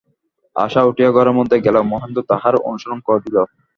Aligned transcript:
আশা 0.55 0.81
উঠিয়া 0.89 1.09
ঘরের 1.11 1.37
মধ্যে 1.39 1.57
গেল–মহেন্দ্র 1.65 2.19
তাহার 2.31 2.53
অনুসরণ 2.67 2.99
করিল। 3.07 3.35